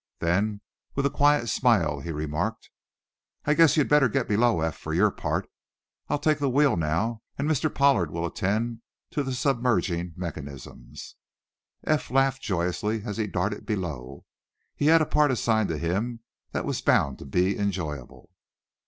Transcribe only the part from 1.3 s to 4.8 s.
smile, he remarked: "I guess you'd better get below, Eph,